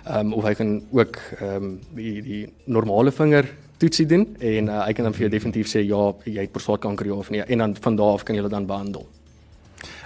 [0.05, 3.45] Ehm um, of hy kan ook ehm um, die die normale vinger
[3.77, 7.09] toetsie doen en uh, hy kan dan vir jou definitief sê ja, jy het prostaatkanker
[7.09, 9.07] ja of nee en dan van daar af kan jy dit dan behandel.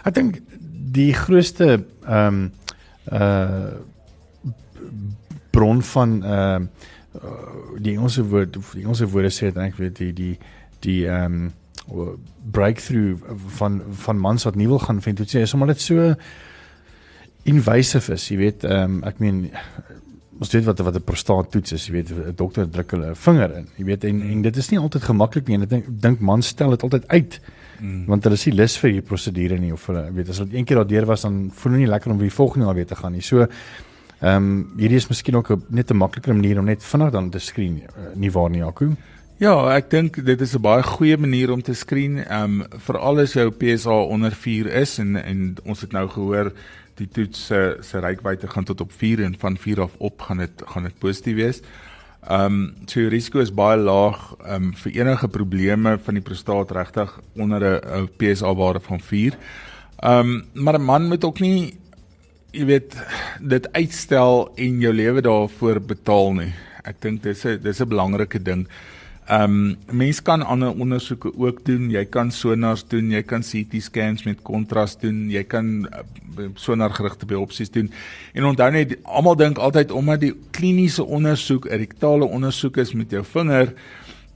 [0.07, 0.41] Ek dink
[0.97, 2.51] die grootste ehm um,
[3.11, 3.75] uh
[5.51, 6.67] bron van ehm
[7.17, 7.31] uh,
[7.81, 10.35] die Engelse woord die Engelse woorde sê dit eintlik weet die die
[10.85, 11.53] die ehm um,
[12.51, 13.19] breakthrough
[13.59, 16.13] van van mans wat nie wil gaan vind, dit sê is omdat dit so
[17.47, 19.45] invasive is, jy weet, ehm um, ek meen
[20.37, 23.55] ons weet wat wat 'n prostaat toets is, jy weet 'n dokter druk hulle vinger
[23.55, 23.67] in.
[23.77, 26.69] Jy weet en en dit is nie altyd gemaklik nie en ek dink mans stel
[26.69, 27.39] dit altyd uit.
[27.79, 28.05] Mm.
[28.05, 30.65] Want hulle is nie lus vir hierdie prosedure nie of hulle weet as hulle een
[30.65, 33.13] keer daardeur was dan voel hulle nie lekker om weer volgende jaar weer te gaan
[33.13, 33.21] nie.
[33.21, 33.47] So
[34.19, 37.29] ehm um, hierdie is miskien ook 'n net 'n makliker manier om net vinnig dan
[37.29, 38.95] te skreen uh, nie waar nie Jaco.
[39.37, 42.25] Ja, ek dink dit is 'n baie goeie manier om te skreen.
[42.25, 46.51] Ehm um, veral as jou PSA onder 4 is en en ons het nou gehoor
[46.95, 50.37] die toets se se reikwyte gaan tot op 4 en van 4 af op gaan
[50.37, 51.61] dit gaan dit positief wees.
[52.25, 56.23] Ehm um, so die risiko is baie laag ehm um, vir enige probleme van die
[56.23, 59.37] prostaat regtig onder 'n PSA waarde van 4.
[60.03, 61.77] Ehm um, maar 'n man moet ook nie
[62.51, 62.95] jy weet
[63.39, 66.53] dit uitstel en jou lewe daarvoor betaal nie.
[66.83, 68.67] Ek dink dis 'n dis 'n belangrike ding.
[69.27, 71.89] Ehm um, mense kan ander ondersoeke ook doen.
[71.91, 77.27] Jy kan sonars doen, jy kan CT scans met kontras doen, jy kan uh, sonargerigte
[77.27, 77.89] biopsies doen.
[78.33, 83.23] En onthou net almal dink altyd omdat die kliniese ondersoek rektale ondersoek is met jou
[83.27, 83.73] vinger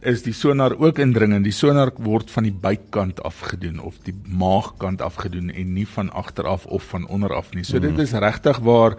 [0.01, 1.45] is die sonar ook indringend.
[1.45, 5.87] Die sonar word van die buikkant af gedoen of die maagkant af gedoen en nie
[5.87, 7.63] van agter af of van onder af nie.
[7.63, 7.87] So mm.
[7.87, 8.97] dit is regtig waar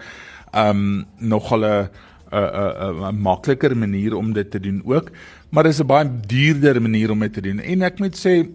[0.53, 1.89] ehm um, nogal 'n
[2.33, 5.11] 'n 'n makliker manier om dit te doen ook
[5.53, 7.59] maar dis 'n baie duurder manier om dit te doen.
[7.59, 8.49] En ek moet sê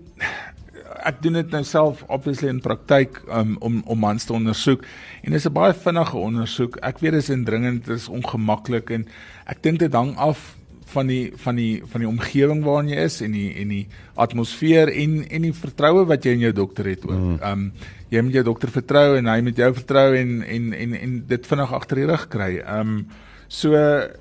[1.05, 4.83] ek doen dit nou self obviously in praktyk um, om om mans te ondersoek
[5.23, 6.77] en dis 'n baie vinnige ondersoek.
[6.83, 9.07] Ek weet dit is indringend, dit is ongemaklik en
[9.47, 10.57] ek dink dit hang af
[10.93, 14.89] van die van die van die omgewing waarin jy is en die en die atmosfeer
[14.89, 17.41] en en die vertroue wat jy in jou dokter het ook.
[17.41, 17.73] Ehm um,
[18.09, 21.47] jy moet jou dokter vertrou en hy moet jou vertrou en en en en dit
[21.47, 22.53] vinnig agter die rug kry.
[22.59, 23.07] Ehm um,
[23.49, 23.73] So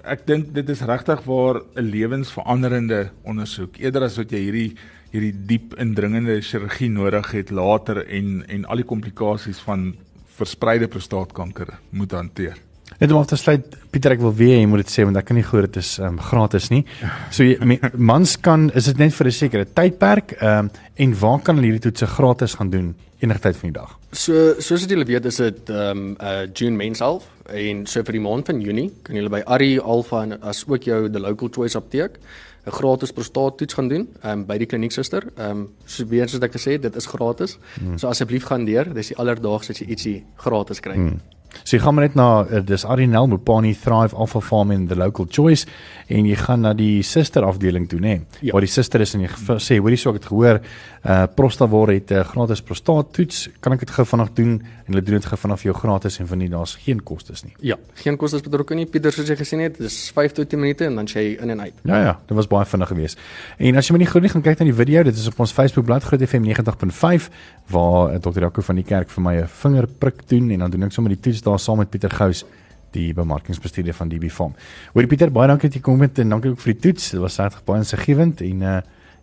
[0.07, 4.77] ek dink dit is regtig waar 'n lewensveranderende ondersoek eerder as wat jy hierdie
[5.11, 9.95] hierdie diep indringende chirurgie nodig het later en en al die komplikasies van
[10.37, 12.55] verspreide prostaatkanker moet hanteer.
[12.97, 15.27] Net om af te sluit Pieter ek wil weer jy moet dit sê want ek
[15.29, 16.83] kan nie glo dit is um, gratis nie.
[17.31, 17.77] So jy, me,
[18.11, 21.85] mans kan is dit net vir 'n sekere tydperk um, en waar kan hulle hierdie
[21.87, 23.95] toetse gratis gaan doen enige tyd van die dag?
[24.11, 28.03] So soos wat julle weet is dit ehm um, uh June Men's Health en so
[28.03, 31.19] vir die maand van Junie kan julle by Ari Alpha en as ook jou the
[31.19, 32.19] local choice apteek
[32.67, 35.23] 'n gratis prostaattoets gaan doen ehm um, by die klinieksuster.
[35.37, 37.57] Ehm um, soos weer soos ek gesê het, dit is gratis.
[37.79, 37.97] Hmm.
[37.97, 38.93] So asseblief gaan deur.
[38.93, 40.95] Dis die alledaagse as jy ietsie gratis kry.
[40.95, 41.19] Hmm.
[41.63, 44.95] So jy gaan maar net na uh, dis Arinel Mopani Thrive Alpha Farm in the
[44.95, 45.67] local choice
[46.07, 48.21] en jy gaan na die suster afdeling toe nê.
[48.39, 48.53] Ja.
[48.53, 49.31] Waar die suster is en jy
[49.63, 50.61] sê hoorie so ek het gehoor
[51.07, 53.49] uh Prostavor het 'n uh, gratis prostaattoets.
[53.59, 56.27] Kan ek dit gou vanaand doen en hulle doen dit gou vanaf jou gratis en
[56.27, 57.53] van nie daar's geen kostes nie.
[57.59, 58.85] Ja, geen kostes betrokke nie.
[58.85, 61.61] Pieter soos jy gesien het, dis 5 tot 10 minute en dan jy in en
[61.61, 61.73] uit.
[61.83, 63.19] Ja ja, dit was baie vinnig geweest.
[63.57, 65.03] En as jy my nie glo nie, gaan kyk na die video.
[65.03, 67.29] Dit is op ons Facebook bladsy Groot FM 90.5
[67.67, 68.39] waar uh, Dr.
[68.39, 71.19] Jaco van die kerk vir my 'n vingerprik doen en dan doen ek sommer die
[71.19, 72.45] toets daar saam met Pieter Gous
[72.95, 74.55] die bemarkingsbestuurder van DB Farm.
[74.93, 77.11] Hoorie Pieter, baie dankie dat jy kom met en dankie ook vir die toets.
[77.15, 78.77] Dit was regtig baie insiggewend en uh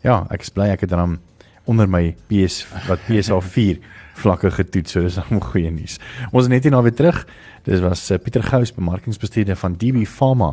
[0.04, 1.16] ja, ek is bly ek het dan
[1.64, 3.78] onder my PS wat PSA 4
[4.22, 4.92] vlakke getoets.
[4.92, 5.96] So dis nog goeie nuus.
[6.30, 7.22] Ons is net hier na weer terug.
[7.64, 10.52] Dis was uh, Pieter Gous, bemarkingsbestuurder van DB Pharma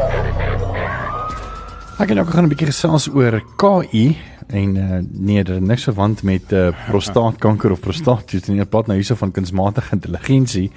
[2.01, 5.83] Ek gaan ook gaan 'n bietjie gesels oor KI en uh, nee, dit is niks
[5.83, 8.57] verwant met uh, prostaatkanker of prostaattoets nie.
[8.59, 10.71] Ek praat nou hierso van kunsmatige intelligensie.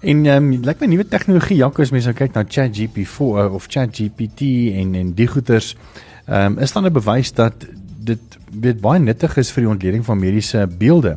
[0.00, 3.54] En ehm um, lyk my nuwe tegnologie, Jaco, as mense nou kyk na ChatGPT-4 uh,
[3.54, 5.72] of ChatGPT en en die goeters,
[6.26, 7.66] ehm um, is dan 'n bewys dat
[8.04, 11.16] dit weet baie nuttig is vir die ontleding van mediese beelde.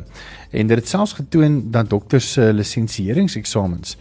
[0.50, 3.98] En dit het selfs getoon dat dokters se lisensieringseksamens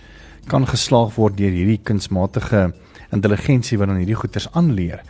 [0.47, 2.71] kan geslaag word deur hierdie kunsmatige
[3.11, 5.03] intelligensie wat dan hierdie goeters aanleer.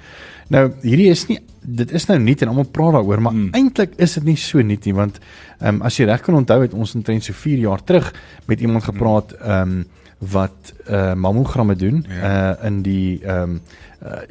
[0.54, 3.52] Nou hierdie is nie dit is nou nie en almal praat daaroor maar hmm.
[3.58, 5.20] eintlik is dit nie so nie nie want
[5.60, 8.12] ehm um, as jy reg kan onthou het ons omtrent so 4 jaar terug
[8.46, 9.86] met iemand gepraat ehm um,
[10.32, 12.52] wat eh uh, mammogramme doen eh ja.
[12.52, 13.62] uh, in die ehm um,
[14.06, 14.22] uh,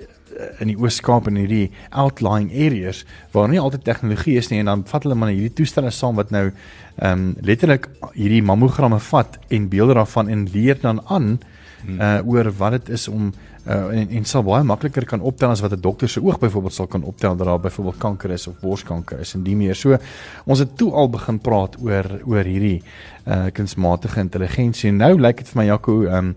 [0.58, 4.82] in die Oos-Kaap en hierdie outlying areas waar nie altyd tegnologie is nie en dan
[4.86, 9.68] vat hulle maar hierdie toestelle saam wat nou ehm um, letterlik hierdie mammogramme vat en
[9.68, 11.40] beelde daarvan en leer dan aan
[11.84, 12.00] hmm.
[12.00, 13.32] uh oor wat dit is om
[13.66, 16.72] uh, en en sal baie makliker kan optel as wat 'n dokter se oog byvoorbeeld
[16.72, 19.74] sal kan optel dat daar byvoorbeeld kanker is of borskanker is en die meer.
[19.74, 19.98] So
[20.44, 22.82] ons het toe al begin praat oor oor hierdie
[23.26, 24.92] uh kunsmatige intelligensie.
[24.92, 26.34] Nou lyk dit vir my Jaco um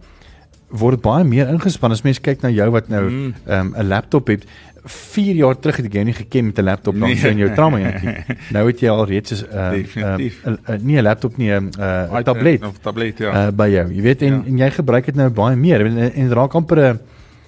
[0.70, 3.34] word baie meer ingespan as mens kyk na jou wat nou mm.
[3.46, 4.46] um 'n laptop het.
[4.88, 7.30] 4 jaar terug het ek jou nie geken met 'n laptop dan nee.
[7.30, 8.16] in jou trauma jantjie.
[8.56, 12.20] Nou het jy al reeds 'n uh, uh, uh, nie 'n laptop nie 'n uh,
[12.24, 12.64] tablet.
[12.64, 13.48] Of tablet ja.
[13.48, 13.94] Uh, by jou.
[13.94, 14.44] Jy weet en, ja.
[14.46, 17.00] en jy gebruik dit nou baie meer en, en raak amper 'n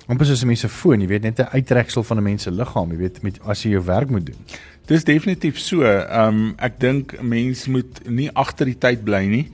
[0.10, 2.52] amper soos 'n mens se foon, jy weet net 'n uittreksel van 'n mens se
[2.52, 4.40] liggaam, jy weet met as jy jou werk moet doen.
[4.86, 5.84] Dis definitief so.
[5.84, 9.52] Ehm um, ek dink mens moet nie agter die tyd bly nie.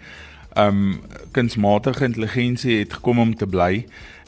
[0.56, 3.86] Ehm um, kunsmatige intelligensie het gekom om te bly.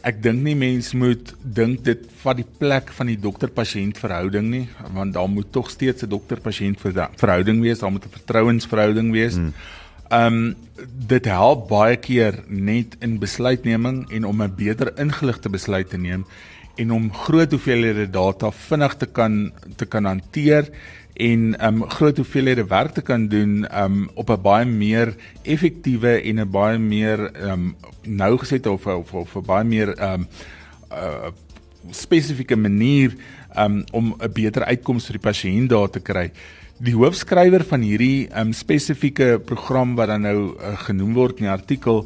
[0.07, 4.67] ek dink nie mens moet dink dit vat die plek van die dokter-pasiënt verhouding nie,
[4.93, 6.79] want daar moet tog steeds 'n dokter-pasiënt
[7.17, 9.35] verhouding wees, daar moet 'n vertrouensverhouding wees.
[9.35, 9.53] Hmm.
[10.10, 10.56] Ehm um,
[11.08, 16.26] dit help baie keer net in besluitneming en om 'n beter ingeligte besluit te neem
[16.76, 20.70] en om groot hoeveelhede data vinnig te kan te kan hanteer
[21.13, 26.39] en um groot hoeveelhede werk te kan doen um op 'n baie meer effektiewe en
[26.39, 30.28] 'n baie meer um nougesette of of of 'n baie meer um
[30.91, 31.32] uh,
[31.91, 33.15] spesifieke manier
[33.58, 36.32] um om 'n beter uitkoms vir die pasiënt daar te kry.
[36.77, 41.49] Die hoofskrywer van hierdie um spesifieke program wat dan nou uh, genoem word in die
[41.49, 42.03] artikel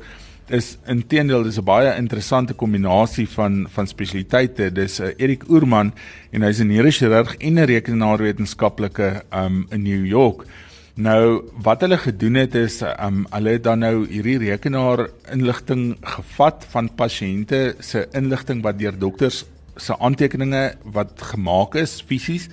[0.47, 4.71] is intedeel dis 'n baie interessante kombinasie van van spesialiteite.
[4.71, 5.91] Dis uh, Erik Oorman
[6.31, 10.47] en hy's 'n neurochirurg en 'n rekenaarwetenskaplike um in New York.
[10.95, 16.65] Nou wat hulle gedoen het is um hulle het dan nou hierdie rekenaar inligting gevat
[16.71, 19.43] van pasiënte se inligting wat deur dokters
[19.75, 22.47] se aantekeninge wat gemaak is fisies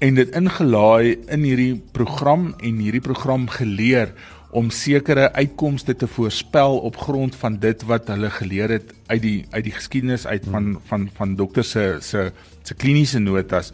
[0.00, 4.14] en dit ingelaai in hierdie program en hierdie program geleer
[4.50, 9.38] om sekere uitkomste te voorspel op grond van dit wat hulle geleer het uit die
[9.50, 10.80] uit die geskiedenis uit van hmm.
[10.88, 12.30] van van dokter se se
[12.62, 13.72] se kliniese notas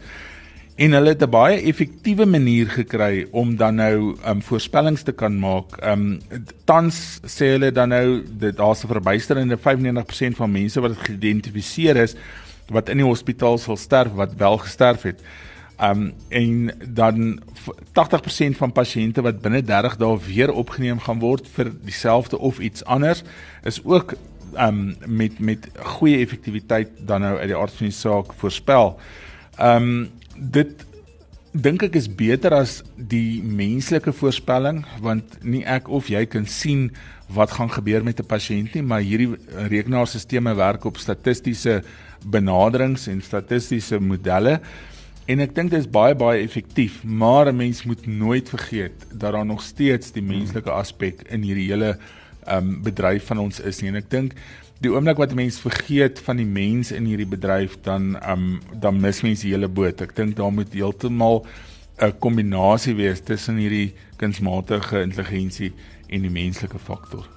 [0.77, 5.39] en hulle het 'n baie effektiewe manier gekry om dan nou um voorspellings te kan
[5.39, 5.81] maak.
[5.83, 6.19] Um
[6.65, 12.15] tans sê hulle dan nou dat daar's 'n verbuisterende 95% van mense wat geïdentifiseer is
[12.69, 15.21] wat in die hospitaal sal sterf wat wel gesterf het.
[15.77, 17.39] Um en dan
[17.93, 22.85] 80% van pasiënte wat binne 30 dae weer opgeneem gaan word vir dieselfde of iets
[22.85, 23.21] anders
[23.63, 24.15] is ook
[24.57, 28.95] um met met goeie effektiwiteit dan nou uit die aard van die saak voorspel.
[29.61, 30.85] Um dit
[31.51, 36.89] dink ek is beter as die menslike voorspelling want nie ek of jy kan sien
[37.33, 39.35] wat gaan gebeur met 'n pasiënt nie, maar hierdie
[39.69, 41.83] rekenaarstelsels werk op statistiese
[42.25, 44.61] benaderings en statistiese modelle.
[45.27, 49.33] En ek dink dit is baie baie effektief, maar 'n mens moet nooit vergeet dat
[49.35, 51.97] daar nog steeds die menslike aspek in hierdie hele
[52.45, 53.89] ehm um, bedryf van ons is nie.
[53.89, 54.33] En ek dink
[54.79, 58.59] die oomblik wat 'n mens vergeet van die mens in hierdie bedryf dan ehm um,
[58.79, 60.01] dan mis mens die hele boot.
[60.01, 61.45] Ek dink daar moet heeltemal
[61.99, 65.73] 'n kombinasie wees tussen hierdie kunsmatige intelligensie
[66.07, 67.27] en die menslike faktor.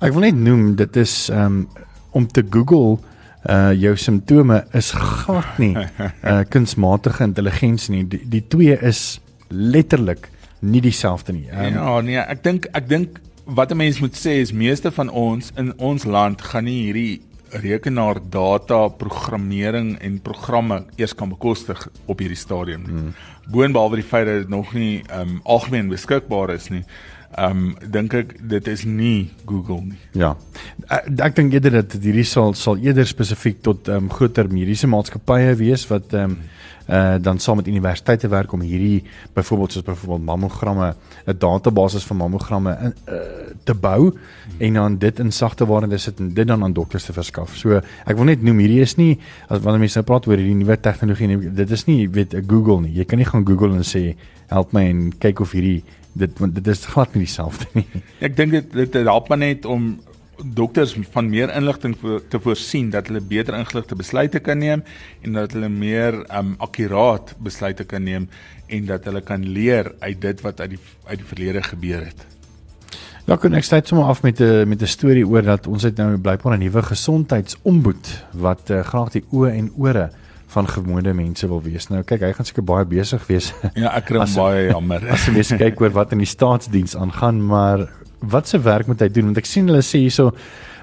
[0.00, 1.68] Ek wil net noem dit is ehm um,
[2.10, 2.98] om te Google
[3.46, 8.04] uh jou simptome is glad nie uh kunsmatige intelligensie nie.
[8.08, 10.28] Die, die twee is letterlik
[10.60, 11.46] nie dieselfde nie.
[11.52, 15.08] Um, ja, nee, ek dink ek dink wat 'n mens moet sê is meeste van
[15.08, 17.20] ons in ons land gaan nie hierdie
[17.50, 22.92] rekenaar data programmering en programme eers kan bekostig op hierdie stadium nie.
[22.92, 23.14] Hmm.
[23.48, 26.84] Boonbehalwe die feit dat dit nog nie um algemeen beskikbaar is nie
[27.36, 29.98] ehm um, dink ek dit is nie Google nie.
[30.16, 30.32] Ja.
[30.88, 34.88] Ek, ek dink eerder dat hierdie sal sal eerder spesifiek tot ehm um, groter mediese
[34.88, 36.38] maatskappye wees wat ehm um,
[36.88, 39.02] uh dan saam met universiteite werk om hierdie
[39.36, 40.94] byvoorbeeld soos byvoorbeeld mammogramme
[41.26, 43.14] 'n database van mammogramme in uh,
[43.64, 44.14] te bou
[44.58, 47.56] en dan dit in sagte ware sit en dit dan aan dokters te verskaf.
[47.56, 50.54] So ek wil net noem hierdie is nie as wanneer mense nou praat oor hierdie
[50.54, 52.94] nuwe tegnologie dit is nie weet Google nie.
[52.94, 54.16] Jy kan nie gaan Google en sê
[54.48, 55.84] help my en kyk of hierdie
[56.18, 57.86] dit want dit is glad nie dieselfde nie.
[58.20, 59.96] Ek dink dit dit help maar net om
[60.38, 61.96] dokters van meer inligting
[62.30, 64.84] te voorsien dat hulle beter ingeligte besluite kan neem
[65.26, 68.28] en dat hulle meer um akkuraat besluite kan neem
[68.66, 72.26] en dat hulle kan leer uit dit wat uit die uit die verlede gebeur het.
[73.28, 75.96] Ja, kon ek sê sommer af met 'n met 'n storie oor dat ons het
[75.96, 80.10] nou blykbaar 'n nuwe gesondheidsomboed wat uh, graag die oë en ore
[80.48, 81.88] van gewone mense wil wees.
[81.92, 83.52] Nou kyk, hy gaan seker baie besig wees.
[83.82, 85.04] Ja, ek kry baie jammer.
[85.12, 87.86] As jy mens kyk oor wat in die staatsdiens aangaan, maar
[88.18, 89.30] wat se werk moet hy doen?
[89.30, 90.32] Want ek sien hulle sê hierso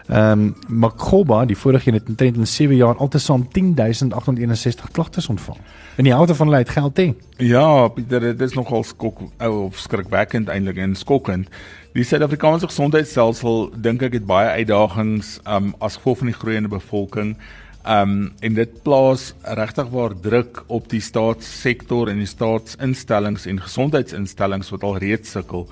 [0.06, 5.58] ehm um, Makoba, die vorige een het intrent in 7 jaar altesaam 10861 klagtes ontvang.
[5.97, 7.08] En die helfte van hulle het geld hê.
[7.38, 11.49] Ja, Pieter, dit is nogal skok of skrikwekkend eintlik en skokkend.
[11.97, 17.38] Die Suid-Afrikaanse gesondheidstelsel dink ek het baie uitdagings um as gevolg van die groeiende bevolking.
[17.86, 24.71] Um en dit plaas regtig waar druk op die staatssektor en die staatsinstellings en gesondheidsinstellings
[24.74, 25.67] wat al reeds sukkel.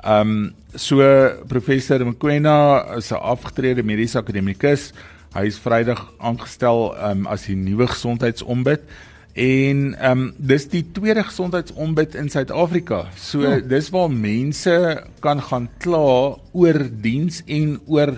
[0.00, 1.04] Um so
[1.48, 4.92] professor Mkwena is 'n afgetrede mediese akademikus.
[5.34, 8.80] Hy is Vrydag aangestel um as die nuwe gesondheidsombud
[9.34, 13.06] en um dis die tweede gesondheidsombud in Suid-Afrika.
[13.16, 13.60] So ja.
[13.60, 18.16] dis waar mense kan gaan kla oor diens en oor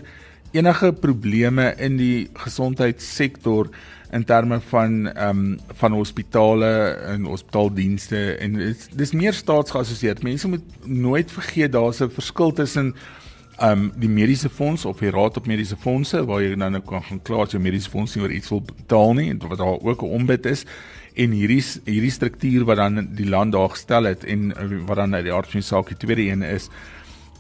[0.53, 3.71] enige probleme in die gesondheidssektor
[4.13, 6.73] in terme van ehm um, van hospitale
[7.15, 10.21] en hospitaaldienste en dis, dis meer staatsgeassosieer.
[10.23, 12.95] Mense moet nooit vergeet daar's 'n verskil tussen
[13.61, 17.03] um die mediese fonds of die raad op mediese fondse waar jy nou nou kan
[17.03, 19.79] gaan kla as jou mediese fonds nie oor iets wil betaal nie en wat daar
[19.81, 20.65] ook 'n ombud is
[21.15, 24.53] en hierdie hierdie struktuur wat dan die land daar gestel het en
[24.87, 26.69] wat dan uit die aard van die saak die tweede een is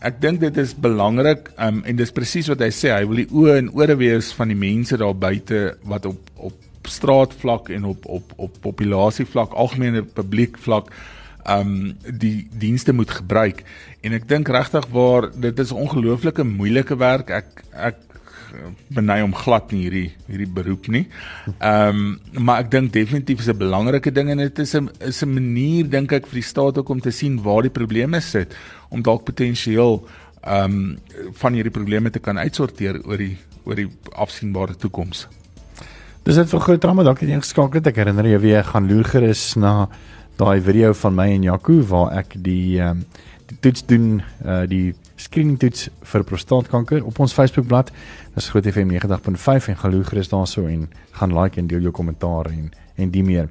[0.02, 3.30] Ek dink dit is belangrik um, en dis presies wat hy sê hy wil die
[3.30, 8.06] oë en ore wees van die mense daar buite wat op op straatvlak en op
[8.10, 10.90] op op populasievlak algemene publiek vlak
[11.46, 13.62] um die dienste moet gebruik.
[14.02, 17.30] En ek dink regtig waar dit is ongelooflike moeilike werk.
[17.30, 18.02] Ek ek
[18.92, 21.04] beny om glad nie hierdie hierdie beroep nie.
[21.58, 25.22] Ehm um, maar ek dink definitief is 'n belangrike ding en dit is 'n is
[25.22, 28.54] 'n manier dink ek vir die staat ook om te sien waar die probleme sit
[28.90, 30.02] om dalk potensieel
[30.42, 30.98] ehm um,
[31.32, 35.28] van hierdie probleme te kan uitsorteer oor die oor die afsienbare toekoms.
[36.22, 37.86] Dis net vir groot drama dankie dat jy geskakel het.
[37.86, 39.88] Ek herinner jy weer gaan loer gerus na
[40.36, 43.04] daai video van my en Jaco waar ek die ehm um,
[43.52, 47.90] die toets doen uh die screening toets vir prostaatkanker op ons Facebookblad.
[48.34, 52.50] Dis Groot FM 90.5 en galo gerus daarso en gaan like en deel jou kommentaar
[52.52, 53.48] en en die meer.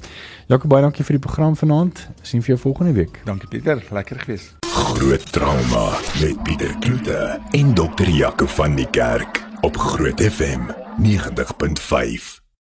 [0.51, 2.03] Jaco baie dankie vir die program vanaand.
[2.21, 3.21] Sien vir jou volgende week.
[3.25, 4.51] Dankie Pieter, lekker gewees.
[4.71, 5.87] Groot trauma
[6.21, 10.69] met Pieter Kloete en dokter Jaco van die Kerk op Groot FM
[11.01, 12.40] 90.5.